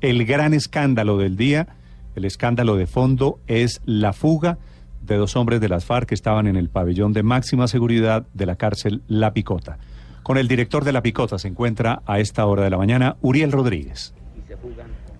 [0.00, 1.68] El gran escándalo del día,
[2.14, 4.56] el escándalo de fondo, es la fuga
[5.02, 8.46] de dos hombres de las FARC que estaban en el pabellón de máxima seguridad de
[8.46, 9.78] la cárcel La Picota.
[10.22, 13.52] Con el director de La Picota se encuentra a esta hora de la mañana Uriel
[13.52, 14.14] Rodríguez.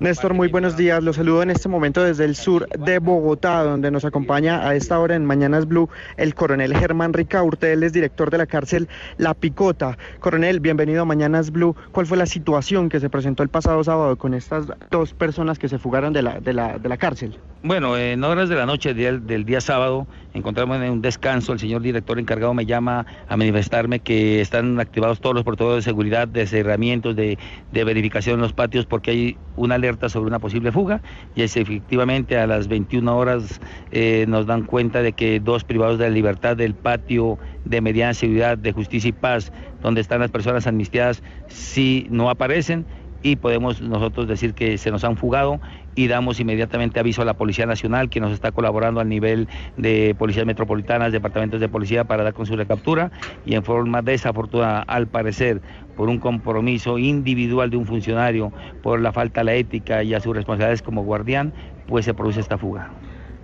[0.00, 1.04] Néstor, muy buenos días.
[1.04, 4.98] Los saludo en este momento desde el sur de Bogotá, donde nos acompaña a esta
[4.98, 7.74] hora en Mañanas Blue el coronel Germán Ricaurte.
[7.74, 9.98] Él es director de la cárcel La Picota.
[10.18, 11.76] Coronel, bienvenido a Mañanas Blue.
[11.92, 15.68] ¿Cuál fue la situación que se presentó el pasado sábado con estas dos personas que
[15.68, 17.36] se fugaron de la, de la, de la cárcel?
[17.62, 21.58] Bueno, en horas de la noche del, del día sábado encontramos en un descanso, el
[21.58, 26.26] señor director encargado me llama a manifestarme que están activados todos los protocolos de seguridad,
[26.26, 27.36] de cerramientos, de,
[27.70, 31.02] de verificación en los patios porque hay una alerta sobre una posible fuga.
[31.34, 33.60] Y efectivamente a las 21 horas
[33.90, 38.14] eh, nos dan cuenta de que dos privados de la libertad del patio de mediana
[38.14, 39.52] seguridad de justicia y paz,
[39.82, 42.86] donde están las personas amnistiadas, sí no aparecen
[43.22, 45.60] y podemos nosotros decir que se nos han fugado
[45.94, 50.14] y damos inmediatamente aviso a la Policía Nacional que nos está colaborando al nivel de
[50.18, 53.10] policías metropolitanas, departamentos de policía para dar con su recaptura
[53.44, 55.60] y en forma desafortunada, al parecer,
[55.96, 60.20] por un compromiso individual de un funcionario, por la falta a la ética y a
[60.20, 61.52] sus responsabilidades como guardián,
[61.86, 62.90] pues se produce esta fuga.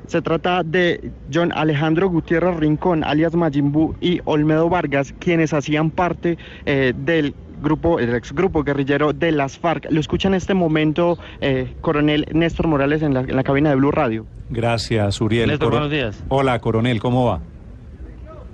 [0.06, 6.38] Se trata de John Alejandro Gutiérrez Rincón, alias Majimbu, y Olmedo Vargas, quienes hacían parte
[6.64, 9.86] eh, del grupo, el ex grupo guerrillero de las FARC.
[9.90, 13.76] Lo escucha en este momento eh, coronel Néstor Morales en la, en la, cabina de
[13.76, 14.26] Blue Radio.
[14.50, 15.48] Gracias, Uriel.
[15.48, 16.24] Néstor, Coro buenos días.
[16.28, 17.40] Hola, coronel, ¿cómo va?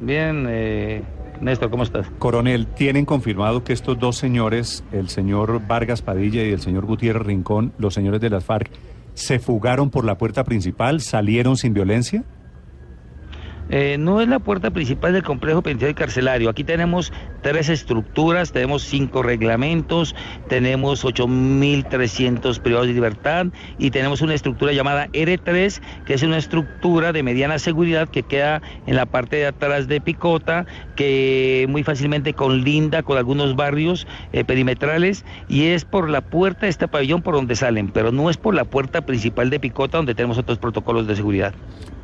[0.01, 1.03] Bien, eh,
[1.41, 2.07] Néstor, ¿cómo estás?
[2.19, 7.27] Coronel, ¿tienen confirmado que estos dos señores, el señor Vargas Padilla y el señor Gutiérrez
[7.27, 8.71] Rincón, los señores de las FARC,
[9.15, 12.25] se fugaron por la puerta principal, salieron sin violencia?
[13.73, 16.51] Eh, no es la puerta principal del complejo penitenciario carcelario.
[16.51, 17.11] Aquí tenemos
[17.41, 20.15] tres estructuras, tenemos cinco reglamentos,
[20.49, 23.47] tenemos 8.300 privados de libertad
[23.79, 28.61] y tenemos una estructura llamada R3, que es una estructura de mediana seguridad que queda
[28.87, 34.45] en la parte de atrás de Picota, que muy fácilmente conlinda con algunos barrios eh,
[34.45, 38.37] perimetrales y es por la puerta de este pabellón por donde salen, pero no es
[38.37, 41.55] por la puerta principal de Picota donde tenemos otros protocolos de seguridad.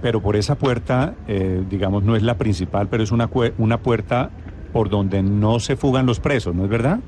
[0.01, 4.31] Pero por esa puerta, eh, digamos, no es la principal, pero es una, una puerta
[4.73, 7.01] por donde no se fugan los presos, ¿no es verdad?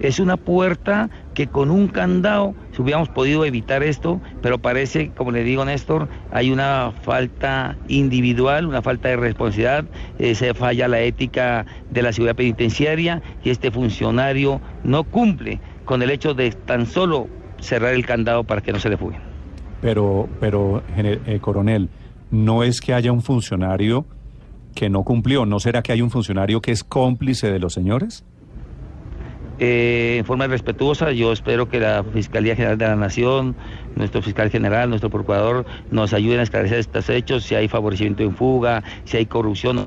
[0.00, 5.30] Es una puerta que con un candado si hubiéramos podido evitar esto, pero parece, como
[5.30, 9.84] le digo Néstor, hay una falta individual, una falta de responsabilidad,
[10.18, 16.02] eh, se falla la ética de la seguridad penitenciaria y este funcionario no cumple con
[16.02, 17.28] el hecho de tan solo
[17.60, 19.20] cerrar el candado para que no se le fuguen.
[19.82, 21.88] Pero, pero eh, coronel,
[22.32, 24.04] no es que haya un funcionario
[24.74, 28.24] que no cumplió, ¿no será que hay un funcionario que es cómplice de los señores?
[29.58, 33.54] Eh, en forma respetuosa, yo espero que la Fiscalía General de la Nación,
[33.94, 38.34] nuestro fiscal general, nuestro procurador, nos ayuden a esclarecer estos hechos, si hay favorecimiento en
[38.34, 39.86] fuga, si hay corrupción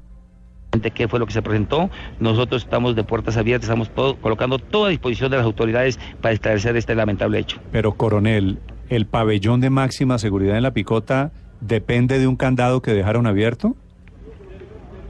[0.94, 1.89] qué fue lo que se presentó.
[2.19, 6.33] Nosotros estamos de puertas abiertas, estamos todo, colocando toda a disposición de las autoridades para
[6.33, 7.59] esclarecer este lamentable hecho.
[7.72, 11.31] Pero, coronel, ¿el pabellón de máxima seguridad en la picota
[11.62, 13.76] depende de un candado que dejaron abierto?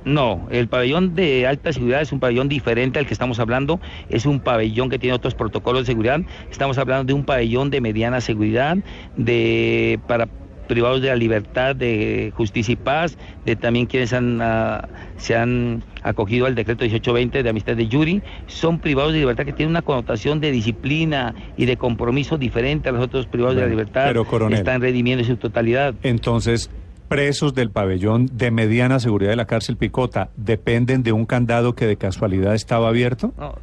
[0.05, 4.27] No, el pabellón de alta seguridad es un pabellón diferente al que estamos hablando, es
[4.27, 8.21] un pabellón que tiene otros protocolos de seguridad, estamos hablando de un pabellón de mediana
[8.21, 8.77] seguridad,
[9.17, 10.27] de para
[10.65, 14.87] privados de la libertad, de justicia y paz, de también quienes han, uh,
[15.17, 19.53] se han acogido al decreto 1820 de amistad de Yuri, son privados de libertad que
[19.53, 23.75] tienen una connotación de disciplina y de compromiso diferente a los otros privados bueno, de
[23.75, 25.95] la libertad, pero, coronel, están redimiendo su totalidad.
[26.03, 26.69] Entonces,
[27.07, 31.85] presos del pabellón de mediana seguridad de la cárcel Picota dependen de un candado que
[31.85, 33.33] de casualidad estaba abierto?
[33.37, 33.55] No,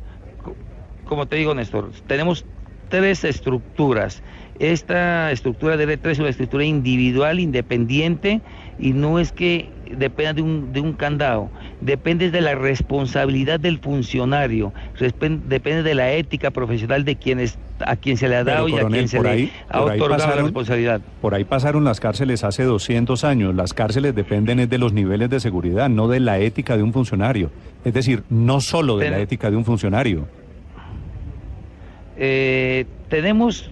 [1.13, 2.45] como te digo, Néstor, tenemos
[2.93, 4.23] tres estructuras.
[4.59, 8.43] Esta estructura de R3 es una estructura individual, independiente,
[8.79, 11.51] y no es que dependa de un, de un candado,
[11.81, 14.75] depende de la responsabilidad del funcionario,
[15.49, 18.81] depende de la ética profesional de quienes a quien se le ha dado Pero, y
[18.81, 21.01] coronel, a quien se por le ahí, ha por ahí otorgado pasaron, la responsabilidad.
[21.21, 23.55] Por ahí pasaron las cárceles hace 200 años.
[23.55, 26.93] Las cárceles dependen es de los niveles de seguridad, no de la ética de un
[26.93, 27.51] funcionario.
[27.85, 30.29] Es decir, no solo de la ética de un funcionario.
[32.25, 33.69] Eh, tenemos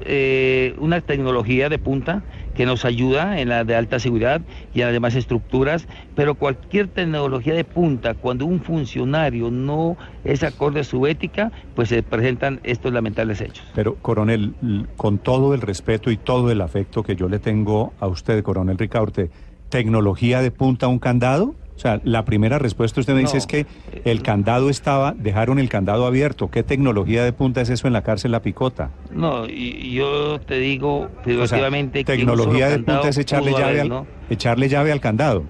[0.00, 2.22] eh, una tecnología de punta
[2.54, 4.40] que nos ayuda en la de alta seguridad
[4.72, 10.42] y en las demás estructuras, pero cualquier tecnología de punta, cuando un funcionario no es
[10.42, 13.66] acorde a su ética, pues se presentan estos lamentables hechos.
[13.74, 14.54] Pero, coronel,
[14.96, 18.78] con todo el respeto y todo el afecto que yo le tengo a usted, coronel
[18.78, 19.28] Ricaurte,
[19.68, 21.56] ¿tecnología de punta un candado?
[21.76, 23.66] O sea, la primera respuesta usted me dice es que
[24.04, 26.50] el candado estaba, dejaron el candado abierto.
[26.50, 28.90] ¿Qué tecnología de punta es eso en la cárcel La Picota?
[29.12, 35.00] No, y yo te digo, tecnología de punta es echarle llave, al, echarle llave al
[35.00, 35.44] candado.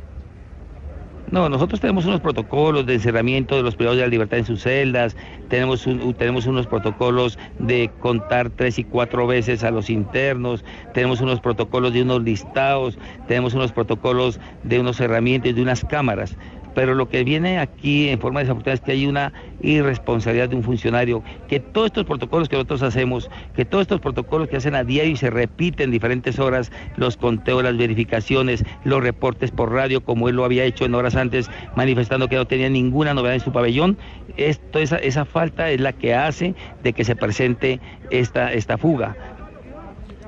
[1.33, 4.63] No, nosotros tenemos unos protocolos de encerramiento de los privados de la libertad en sus
[4.63, 5.17] celdas,
[5.49, 5.85] tenemos,
[6.17, 10.65] tenemos unos protocolos de contar tres y cuatro veces a los internos,
[10.95, 12.97] tenemos unos protocolos de unos listados,
[13.27, 16.37] tenemos unos protocolos de unos herramientas, de unas cámaras
[16.77, 19.33] pero lo que viene aquí en forma desafortunada es que hay una
[19.63, 24.47] irresponsabilidad de un funcionario, que todos estos protocolos que nosotros hacemos, que todos estos protocolos
[24.47, 29.53] que hacen a diario y se repiten diferentes horas, los conteos, las verificaciones, los reportes
[29.53, 33.15] por radio, como él lo había hecho en horas antes, manifestando que no tenía ninguna
[33.15, 33.97] novedad en su pabellón,
[34.37, 37.81] esto, esa, esa falta es la que hace de que se presente
[38.11, 39.17] esta, esta fuga.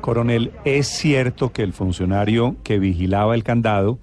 [0.00, 3.98] Coronel, ¿es cierto que el funcionario que vigilaba el candado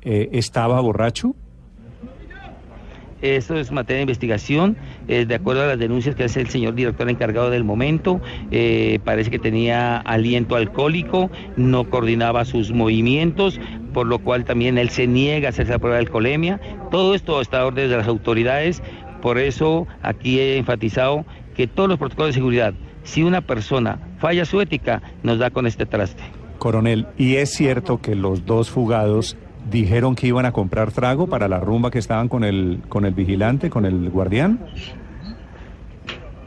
[0.00, 1.34] eh, estaba borracho?
[3.20, 4.76] Esto es materia de investigación,
[5.08, 8.20] eh, de acuerdo a las denuncias que hace el señor director encargado del momento,
[8.52, 13.58] eh, parece que tenía aliento alcohólico, no coordinaba sus movimientos,
[13.92, 16.60] por lo cual también él se niega a hacerse la prueba de alcoholemia.
[16.92, 18.82] Todo esto está a orden de las autoridades,
[19.20, 21.24] por eso aquí he enfatizado
[21.56, 25.66] que todos los protocolos de seguridad, si una persona falla su ética, nos da con
[25.66, 26.22] este traste.
[26.58, 29.36] Coronel, ¿y es cierto que los dos fugados
[29.70, 33.14] dijeron que iban a comprar trago para la rumba que estaban con el, con el
[33.14, 34.58] vigilante, con el guardián?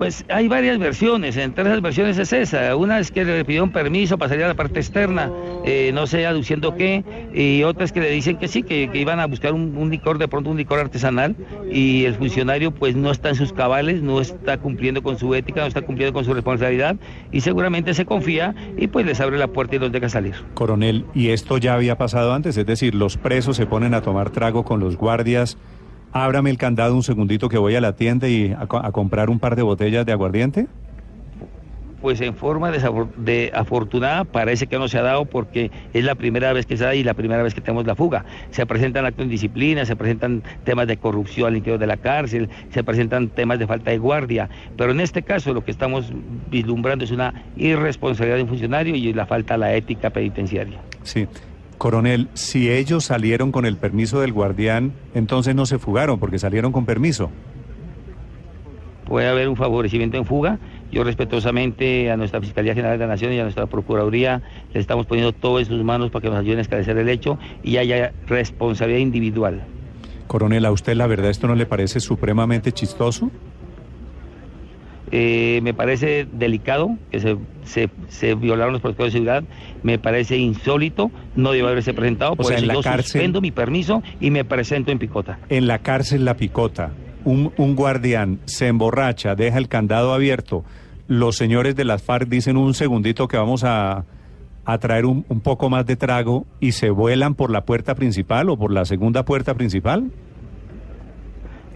[0.01, 2.75] Pues hay varias versiones, entre esas versiones es esa.
[2.75, 5.29] Una es que le pidió un permiso para salir a la parte externa,
[5.63, 7.03] eh, no sé aduciendo qué,
[7.35, 10.27] y otra es que le dicen que sí, que, iban a buscar un, licor, de
[10.27, 11.35] pronto un licor artesanal,
[11.71, 15.61] y el funcionario pues no está en sus cabales, no está cumpliendo con su ética,
[15.61, 16.95] no está cumpliendo con su responsabilidad,
[17.31, 20.33] y seguramente se confía y pues les abre la puerta y los deja salir.
[20.55, 22.57] Coronel, ¿y esto ya había pasado antes?
[22.57, 25.59] Es decir, los presos se ponen a tomar trago con los guardias
[26.11, 29.55] ábrame el candado un segundito que voy a la tienda y a, comprar un par
[29.55, 30.67] de botellas de aguardiente?
[32.01, 36.51] Pues en forma de afortunada parece que no se ha dado porque es la primera
[36.51, 38.25] vez que se da y la primera vez que tenemos la fuga.
[38.49, 42.49] Se presentan actos de disciplina, se presentan temas de corrupción al interior de la cárcel,
[42.71, 46.11] se presentan temas de falta de guardia, pero en este caso lo que estamos
[46.49, 50.79] vislumbrando es una irresponsabilidad de un funcionario y la falta a la ética penitenciaria.
[51.03, 51.27] Sí.
[51.81, 56.71] Coronel, si ellos salieron con el permiso del guardián, entonces no se fugaron porque salieron
[56.71, 57.31] con permiso.
[59.07, 60.59] Puede haber un favorecimiento en fuga.
[60.91, 65.07] Yo respetuosamente a nuestra Fiscalía General de la Nación y a nuestra Procuraduría le estamos
[65.07, 68.13] poniendo todo en sus manos para que nos ayuden a esclarecer el hecho y haya
[68.27, 69.63] responsabilidad individual.
[70.27, 73.31] Coronel, ¿a usted la verdad esto no le parece supremamente chistoso?
[75.11, 79.43] Eh, me parece delicado que se, se, violaron los protocolos de seguridad,
[79.83, 84.45] me parece insólito, no debe haberse presentado, por eso yo suspendo mi permiso y me
[84.45, 85.39] presento en Picota.
[85.49, 86.91] En la cárcel La Picota,
[87.25, 90.63] un, un guardián se emborracha, deja el candado abierto,
[91.07, 94.05] los señores de las FARC dicen un segundito que vamos a,
[94.63, 98.49] a traer un, un poco más de trago y se vuelan por la puerta principal
[98.49, 100.11] o por la segunda puerta principal.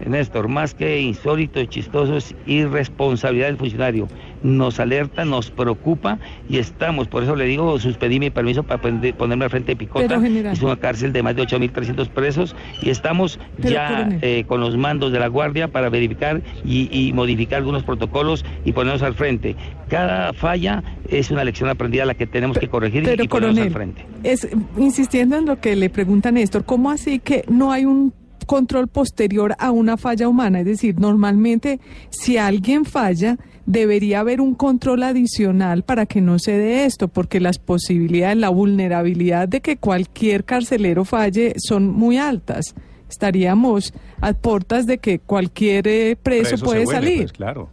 [0.04, 4.08] Néstor, más que insólito chistoso, es irresponsabilidad del funcionario.
[4.42, 9.44] Nos alerta, nos preocupa y estamos, por eso le digo, suspendí mi permiso para ponerme
[9.44, 10.20] al frente de Picota.
[10.52, 15.12] Es una cárcel de más de 8.300 presos y estamos ya eh, con los mandos
[15.12, 19.56] de la Guardia para verificar y, modificar algunos protocolos y ponernos al frente.
[19.88, 23.70] Cada falla es una lección aprendida a la que tenemos que corregir y ponernos al
[23.70, 24.04] frente.
[24.22, 28.12] Es, insistiendo en lo que le pregunta Néstor, ¿cómo así que no hay un
[28.46, 30.60] control posterior a una falla humana.
[30.60, 33.36] Es decir, normalmente si alguien falla,
[33.66, 38.48] debería haber un control adicional para que no se dé esto, porque las posibilidades, la
[38.48, 42.74] vulnerabilidad de que cualquier carcelero falle son muy altas.
[43.10, 47.18] Estaríamos a puertas de que cualquier eh, preso, puede salir.
[47.18, 47.68] Pues, claro.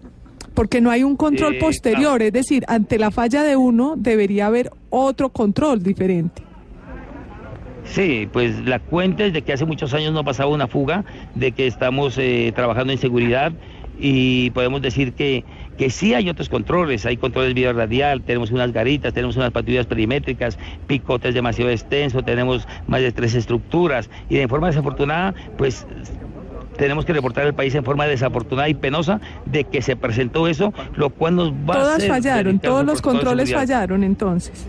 [0.54, 4.72] Porque no hay un control posterior, es decir, ante la falla de uno debería haber
[4.92, 6.44] otro control diferente.
[7.86, 11.04] Sí, pues la cuenta es de que hace muchos años no pasaba una fuga,
[11.36, 13.52] de que estamos eh, trabajando en seguridad
[14.00, 15.44] y podemos decir que,
[15.78, 19.86] que sí hay otros controles, hay controles vía radial, tenemos unas garitas, tenemos unas patrullas
[19.86, 25.86] perimétricas, picotes demasiado extensos, tenemos más de tres estructuras y de forma desafortunada, pues
[26.78, 30.74] tenemos que reportar al país en forma desafortunada y penosa de que se presentó eso,
[30.96, 34.68] lo cual nos va a Todas fallaron, todos los controles fallaron entonces.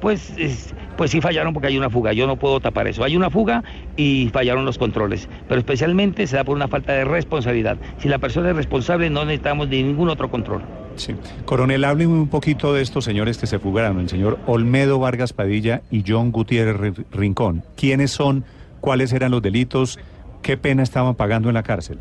[0.00, 3.04] Pues, es- pues sí fallaron porque hay una fuga, yo no puedo tapar eso.
[3.04, 3.62] Hay una fuga
[3.96, 7.76] y fallaron los controles, pero especialmente se da por una falta de responsabilidad.
[7.98, 10.62] Si la persona es responsable no necesitamos de ningún otro control.
[10.96, 11.14] Sí.
[11.44, 15.82] Coronel, hábleme un poquito de estos señores que se fugaron, el señor Olmedo Vargas Padilla
[15.90, 17.62] y John Gutiérrez Ri- Rincón.
[17.76, 18.44] ¿Quiénes son?
[18.80, 19.98] ¿Cuáles eran los delitos?
[20.40, 21.98] ¿Qué pena estaban pagando en la cárcel?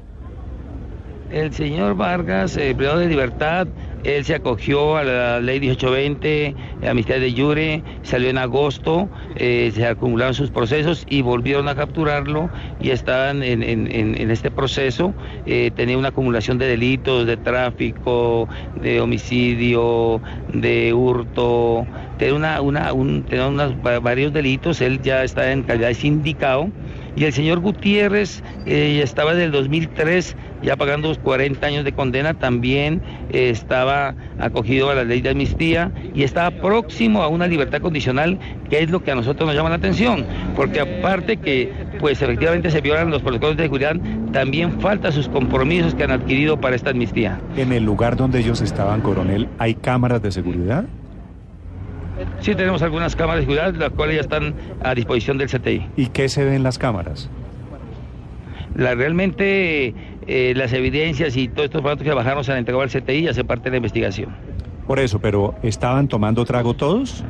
[1.32, 3.68] El señor Vargas, eh, privado de libertad,
[4.06, 9.72] él se acogió a la ley 1820, eh, amnistía de Jure, salió en agosto, eh,
[9.74, 13.64] se acumularon sus procesos y volvieron a capturarlo y estaban en,
[14.32, 15.16] este proceso.
[15.46, 22.94] eh, tenía una acumulación de delitos, de tráfico, de homicidio, de hurto, tenía, una, una,
[22.94, 26.72] un- tenía unas, va- varios delitos, él ya está en calidad de sindicado.
[27.16, 31.92] Y el señor Gutiérrez eh, estaba desde el 2003 ya pagando los 40 años de
[31.92, 37.48] condena, también eh, estaba acogido a la ley de amnistía y estaba próximo a una
[37.48, 41.72] libertad condicional, que es lo que a nosotros nos llama la atención, porque aparte que
[42.00, 43.96] pues efectivamente se violan los protocolos de seguridad,
[44.32, 47.40] también falta sus compromisos que han adquirido para esta amnistía.
[47.56, 50.86] En el lugar donde ellos estaban, coronel, ¿hay cámaras de seguridad?
[52.46, 55.90] Sí tenemos algunas cámaras de seguridad, las cuales ya están a disposición del CTI.
[55.96, 57.28] ¿Y qué se ve en las cámaras?
[58.76, 59.96] La, realmente
[60.28, 63.28] eh, las evidencias y todos estos datos que bajaron se han entregado al CTI y
[63.30, 64.30] hace parte de la investigación.
[64.86, 67.24] Por eso, pero ¿estaban tomando trago todos?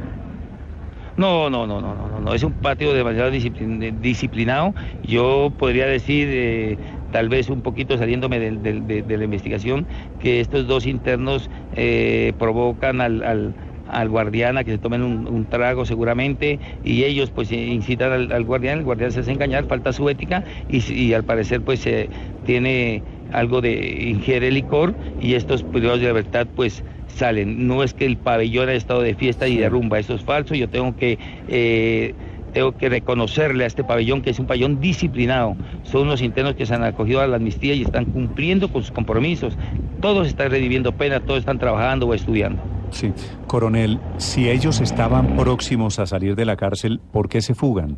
[1.15, 4.73] No, no, no, no, no, no, es un patio demasiado disciplin- disciplinado.
[5.01, 6.77] Yo podría decir, eh,
[7.13, 9.87] tal vez un poquito saliéndome del- de, de la investigación,
[10.19, 13.55] que estos dos internos eh, provocan al, al-
[13.95, 18.11] al guardián a que se tomen un, un trago seguramente y ellos pues eh, incitan
[18.11, 21.85] al, al guardián, el guardián se hace engañar, falta su ética y, al parecer pues
[21.87, 22.09] eh,
[22.43, 27.67] tiene algo de ingiere licor y estos privados de libertad pues salen.
[27.67, 30.55] No es que el pabellón haya estado de fiesta y de rumba, eso es falso.
[30.55, 32.13] Yo tengo que eh,
[32.51, 35.57] tengo que reconocerle a este pabellón que es un pabellón disciplinado.
[35.83, 38.91] Son unos internos que se han acogido a la amnistía y están cumpliendo con sus
[38.91, 39.57] compromisos.
[40.01, 42.74] Todos están reviviendo pena, todos están trabajando o estudiando.
[42.91, 43.11] Sí.
[43.47, 47.97] Coronel, si ellos estaban próximos a salir de la cárcel, ¿por qué se fugan?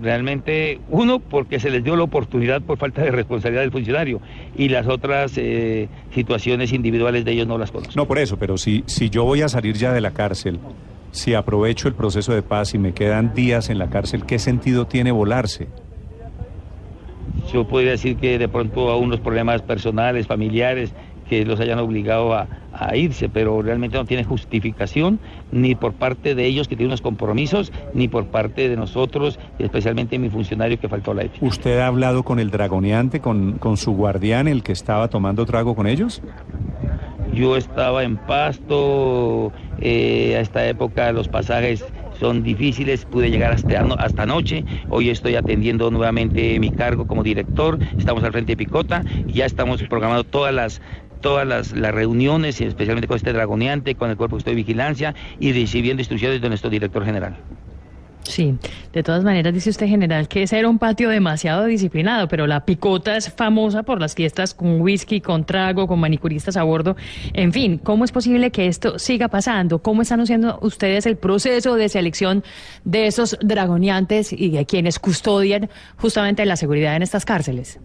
[0.00, 4.20] Realmente, uno, porque se les dio la oportunidad por falta de responsabilidad del funcionario
[4.56, 7.92] y las otras eh, situaciones individuales de ellos no las conozco.
[7.96, 10.58] No, por eso, pero si, si yo voy a salir ya de la cárcel,
[11.10, 14.86] si aprovecho el proceso de paz y me quedan días en la cárcel, ¿qué sentido
[14.86, 15.68] tiene volarse?
[17.52, 20.92] Yo podría decir que de pronto a unos problemas personales, familiares,
[21.30, 25.20] que los hayan obligado a, a irse, pero realmente no tiene justificación
[25.52, 29.62] ni por parte de ellos que tienen unos compromisos, ni por parte de nosotros, y
[29.62, 31.46] especialmente mi funcionario que faltó a la ética.
[31.46, 35.76] ¿Usted ha hablado con el dragoneante, con, con su guardián, el que estaba tomando trago
[35.76, 36.20] con ellos?
[37.32, 41.84] Yo estaba en Pasto, eh, a esta época los pasajes
[42.18, 47.78] son difíciles, pude llegar hasta, hasta anoche, hoy estoy atendiendo nuevamente mi cargo como director,
[47.96, 50.82] estamos al frente de Picota, ya estamos programando todas las
[51.20, 56.00] todas las, reuniones, y especialmente con este dragoneante, con el cuerpo de vigilancia y recibiendo
[56.00, 57.36] instrucciones de nuestro director general.
[58.22, 58.54] Sí,
[58.92, 62.64] de todas maneras dice usted general que ese era un patio demasiado disciplinado, pero la
[62.64, 66.96] picota es famosa por las fiestas con whisky, con trago, con manicuristas a bordo.
[67.32, 69.80] En fin, ¿cómo es posible que esto siga pasando?
[69.80, 72.44] ¿Cómo están haciendo ustedes el proceso de selección
[72.84, 77.80] de esos dragoneantes y de quienes custodian justamente la seguridad en estas cárceles?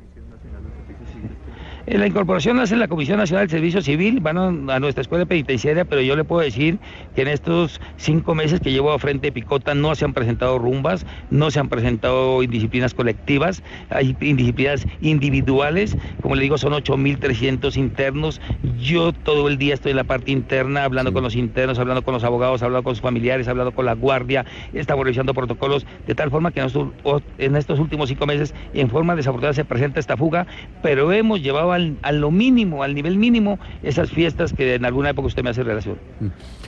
[1.88, 5.04] Eh, La incorporación la hace la Comisión Nacional del Servicio Civil, van a, a nuestra
[5.04, 6.80] escuela penitenciaria, pero yo le puedo decir
[7.14, 10.58] que en estos cinco meses que llevo a frente de Picota no se han presentado
[10.58, 13.62] rumbas, no se han presentado indisciplinas colectivas,
[13.92, 18.42] hay indisciplinas individuales, como le digo, son 8.300 internos.
[18.82, 22.16] Yo todo el día estoy en la parte interna, hablando con los internos, hablando con
[22.16, 26.32] los abogados, hablando con sus familiares, hablando con la guardia, estamos revisando protocolos, de tal
[26.32, 26.90] forma que en estos,
[27.38, 30.48] en estos últimos cinco meses, en forma desafortunada, se presenta esta fuga,
[30.82, 35.12] pero hemos llevado al- a lo mínimo, al nivel mínimo, esas fiestas que en alguna
[35.12, 35.98] época usted me hace relación.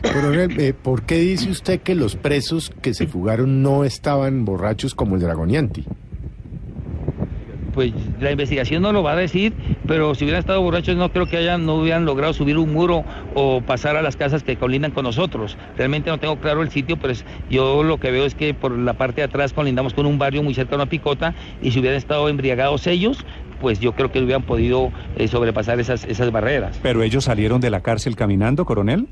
[0.02, 4.94] Coronel, eh, ¿por qué dice usted que los presos que se fugaron no estaban borrachos
[4.94, 5.84] como el Dragonianti?
[7.74, 9.54] Pues la investigación no lo va a decir,
[9.86, 13.06] pero si hubieran estado borrachos no creo que hayan, no hubieran logrado subir un muro
[13.36, 15.56] o pasar a las casas que colindan con nosotros.
[15.78, 18.72] Realmente no tengo claro el sitio, pero es- yo lo que veo es que por
[18.76, 22.00] la parte de atrás colindamos con un barrio muy cercano a Picota y si hubieran
[22.00, 23.24] estado embriagados ellos,
[23.60, 26.80] pues yo creo que hubieran podido eh, sobrepasar esas, esas barreras.
[26.82, 29.08] ¿Pero ellos salieron de la cárcel caminando, coronel?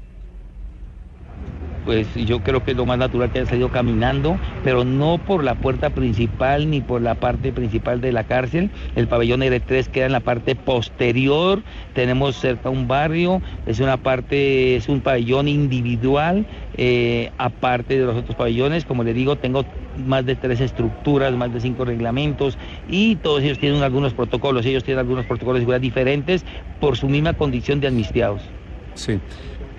[1.86, 5.44] Pues yo creo que es lo más natural que haya salido caminando, pero no por
[5.44, 8.72] la puerta principal ni por la parte principal de la cárcel.
[8.96, 11.64] El pabellón R3 queda en la parte posterior,
[11.94, 18.18] tenemos cerca un barrio, es una parte, es un pabellón individual, eh, aparte de los
[18.18, 23.18] otros pabellones, como le digo, tengo más de tres estructuras, más de cinco reglamentos y
[23.18, 26.46] todos ellos tienen algunos protocolos, ellos tienen algunos protocolos de seguridad diferentes
[26.80, 28.56] por su misma condición de amnistiados.
[28.96, 29.20] Sí.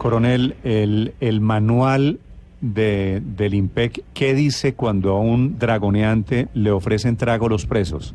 [0.07, 2.21] Coronel, el, el manual
[2.61, 8.15] de, del IMPEC, ¿qué dice cuando a un dragoneante le ofrecen trago los presos?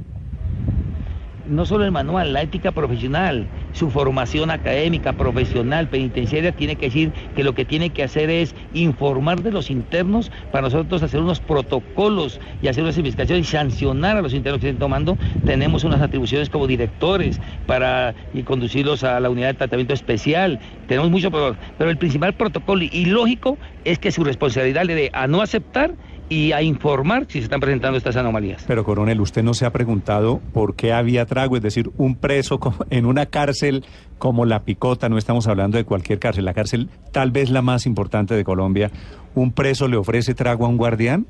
[1.52, 7.12] No solo el manual, la ética profesional, su formación académica, profesional, penitenciaria, tiene que decir
[7.36, 11.40] que lo que tiene que hacer es informar de los internos para nosotros hacer unos
[11.42, 15.18] protocolos y hacer unas investigaciones y sancionar a los internos que estén tomando.
[15.46, 18.16] Tenemos unas atribuciones como directores para
[18.46, 20.60] conducirlos a la unidad de tratamiento especial.
[20.88, 25.10] Tenemos mucho, pero, pero el principal protocolo y lógico es que su responsabilidad le dé
[25.14, 25.92] a no aceptar
[26.32, 28.64] y a informar si se están presentando estas anomalías.
[28.66, 32.58] Pero coronel, usted no se ha preguntado por qué había trago, es decir, un preso
[32.90, 33.84] en una cárcel
[34.18, 37.86] como la Picota, no estamos hablando de cualquier cárcel, la cárcel tal vez la más
[37.86, 38.92] importante de Colombia,
[39.36, 41.26] ¿un preso le ofrece trago a un guardián?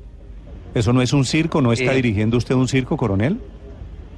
[0.72, 1.60] ¿Eso no es un circo?
[1.60, 3.40] ¿No está eh, dirigiendo usted un circo, coronel?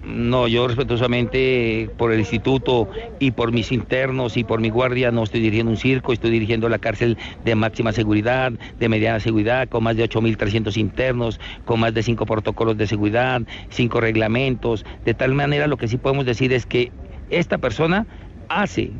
[0.06, 5.23] No, yo respetuosamente por el instituto y por mis internos y por mi guardia no
[5.23, 9.82] estoy dirigiendo un circo, estoy dirigiendo la cárcel de máxima seguridad, de mediana seguridad, con
[9.82, 14.84] más de 8.300 internos, con más de cinco protocolos de seguridad, cinco reglamentos.
[15.06, 16.92] De tal manera lo que sí podemos decir es que
[17.30, 18.06] esta persona
[18.50, 18.90] hace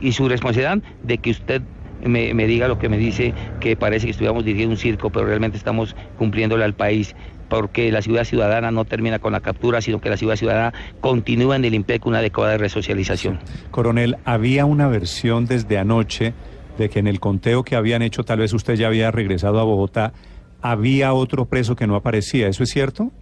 [0.00, 1.62] y su responsabilidad de que usted
[2.04, 5.26] me, me, diga lo que me dice, que parece que estuviéramos dirigiendo un circo, pero
[5.26, 7.14] realmente estamos cumpliéndole al país
[7.52, 11.56] porque la ciudad ciudadana no termina con la captura, sino que la ciudad ciudadana continúa
[11.56, 13.40] en el IMPEC una de resocialización.
[13.70, 16.32] Coronel, había una versión desde anoche
[16.78, 19.64] de que en el conteo que habían hecho, tal vez usted ya había regresado a
[19.64, 20.14] Bogotá,
[20.62, 23.12] había otro preso que no aparecía, ¿eso es cierto?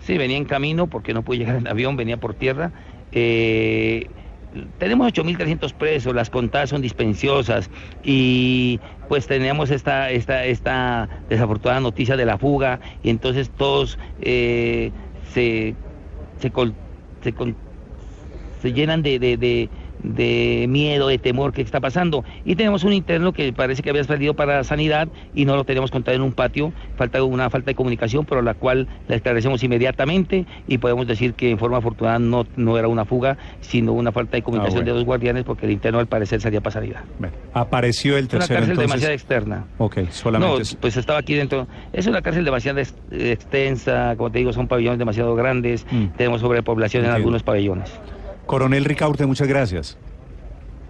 [0.00, 2.72] Sí, venía en camino porque no pude llegar en avión, venía por tierra.
[3.12, 4.08] Eh,
[4.78, 7.70] tenemos 8.300 presos, las contadas son dispensiosas
[8.02, 14.90] y pues tenemos esta, esta, esta desafortunada noticia de la fuga y entonces todos eh,
[15.32, 15.74] se,
[16.38, 16.52] se,
[18.60, 19.68] se, llenan de de
[20.02, 22.24] miedo, de temor que está pasando.
[22.44, 25.90] Y tenemos un interno que parece que había salido para sanidad y no lo tenemos
[25.90, 30.46] contado en un patio, falta una falta de comunicación, pero la cual la esclarecemos inmediatamente
[30.66, 34.36] y podemos decir que en forma afortunada no, no era una fuga, sino una falta
[34.36, 37.02] de comunicación ah, de dos guardianes porque el interno al parecer salía para sanidad.
[37.52, 38.44] apareció el tercero.
[38.44, 39.64] Es una cárcel demasiado externa.
[39.78, 40.58] Ok, solamente.
[40.58, 41.66] No, pues estaba aquí dentro.
[41.92, 46.06] Es una cárcel demasiado extensa, como te digo, son pabellones demasiado grandes, mm.
[46.16, 47.90] tenemos sobrepoblación en algunos pabellones.
[48.46, 49.98] Coronel Ricaurte, muchas gracias.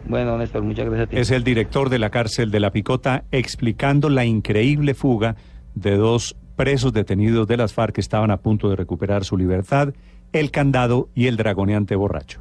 [0.08, 1.16] Bueno, Néstor, muchas gracias a ti.
[1.16, 5.36] Es el director de la cárcel de La Picota explicando la increíble fuga
[5.74, 9.94] de dos presos detenidos de las FARC que estaban a punto de recuperar su libertad,
[10.32, 12.40] el candado y el dragoneante borracho.